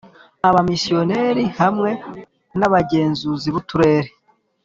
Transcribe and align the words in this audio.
abamisiyonari 0.47 1.43
hamwe 1.59 1.91
nabagenzuzi 2.57 3.47
buturere 3.55 4.09